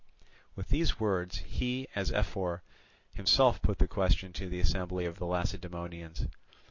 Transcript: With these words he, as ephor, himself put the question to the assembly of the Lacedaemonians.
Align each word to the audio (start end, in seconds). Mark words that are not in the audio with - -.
With 0.55 0.69
these 0.69 0.99
words 0.99 1.43
he, 1.45 1.87
as 1.93 2.11
ephor, 2.11 2.61
himself 3.13 3.61
put 3.61 3.77
the 3.77 3.87
question 3.87 4.33
to 4.33 4.49
the 4.49 4.59
assembly 4.59 5.05
of 5.05 5.19
the 5.19 5.25
Lacedaemonians. 5.27 6.25